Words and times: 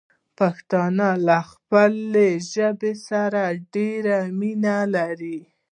پښتانه 0.37 1.09
له 1.27 1.37
خپلې 1.51 2.29
ژبې 2.51 2.93
سره 3.09 3.41
ډېره 3.73 4.17
مينه 4.39 4.77
لري. 4.95 5.39